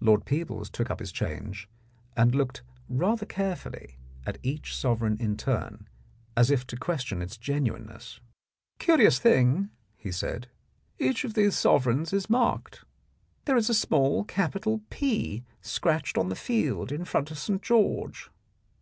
[0.00, 1.66] Lord Peebles took up his change
[2.14, 5.88] and looked rather carefully at each sovereign in turn,
[6.36, 8.20] as if to question its genuineness.
[8.78, 10.48] "Curious thing," he said,
[10.98, 12.84] "each of these sovereigns is marked.
[13.46, 17.62] There is a small capital' P' scratched on the field in front of St.
[17.62, 18.28] George."